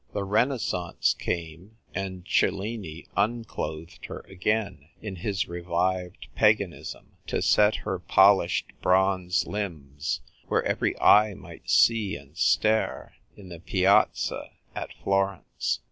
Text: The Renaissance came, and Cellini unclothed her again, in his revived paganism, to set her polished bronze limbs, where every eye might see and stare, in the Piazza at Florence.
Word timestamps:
The 0.13 0.23
Renaissance 0.23 1.13
came, 1.13 1.77
and 1.93 2.25
Cellini 2.25 3.05
unclothed 3.15 4.07
her 4.07 4.21
again, 4.21 4.89
in 4.99 5.17
his 5.17 5.47
revived 5.47 6.25
paganism, 6.33 7.17
to 7.27 7.39
set 7.39 7.75
her 7.85 7.99
polished 7.99 8.65
bronze 8.81 9.45
limbs, 9.45 10.21
where 10.47 10.63
every 10.65 10.99
eye 10.99 11.35
might 11.35 11.69
see 11.69 12.15
and 12.15 12.35
stare, 12.35 13.13
in 13.37 13.49
the 13.49 13.59
Piazza 13.59 14.49
at 14.75 14.91
Florence. 15.03 15.79